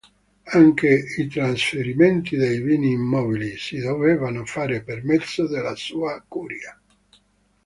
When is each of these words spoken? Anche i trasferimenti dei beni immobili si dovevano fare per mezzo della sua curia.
Anche 0.55 1.03
i 1.17 1.27
trasferimenti 1.27 2.35
dei 2.35 2.59
beni 2.59 2.89
immobili 2.93 3.55
si 3.55 3.77
dovevano 3.77 4.45
fare 4.45 4.81
per 4.81 5.03
mezzo 5.03 5.45
della 5.47 5.75
sua 5.75 6.19
curia. 6.27 6.75